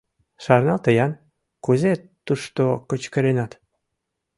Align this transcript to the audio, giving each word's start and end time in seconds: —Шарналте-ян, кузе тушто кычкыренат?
—Шарналте-ян, 0.43 1.11
кузе 1.65 1.93
тушто 2.25 2.63
кычкыренат? 2.89 3.51